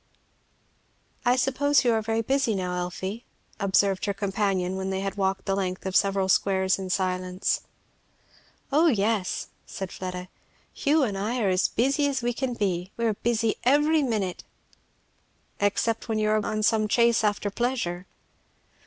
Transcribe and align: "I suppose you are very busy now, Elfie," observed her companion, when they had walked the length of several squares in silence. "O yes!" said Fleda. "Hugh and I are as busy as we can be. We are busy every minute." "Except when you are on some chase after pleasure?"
"I 1.27 1.35
suppose 1.35 1.85
you 1.85 1.91
are 1.93 2.01
very 2.01 2.23
busy 2.23 2.55
now, 2.55 2.75
Elfie," 2.75 3.23
observed 3.59 4.05
her 4.05 4.15
companion, 4.15 4.75
when 4.75 4.89
they 4.89 5.01
had 5.01 5.13
walked 5.13 5.45
the 5.45 5.53
length 5.55 5.85
of 5.85 5.95
several 5.95 6.27
squares 6.27 6.79
in 6.79 6.89
silence. 6.89 7.61
"O 8.71 8.87
yes!" 8.87 9.49
said 9.67 9.91
Fleda. 9.91 10.27
"Hugh 10.73 11.03
and 11.03 11.15
I 11.15 11.39
are 11.41 11.49
as 11.49 11.67
busy 11.67 12.07
as 12.07 12.23
we 12.23 12.33
can 12.33 12.55
be. 12.55 12.91
We 12.97 13.05
are 13.05 13.13
busy 13.13 13.57
every 13.63 14.01
minute." 14.01 14.43
"Except 15.59 16.09
when 16.09 16.17
you 16.17 16.31
are 16.31 16.43
on 16.43 16.63
some 16.63 16.87
chase 16.87 17.23
after 17.23 17.51
pleasure?" 17.51 18.07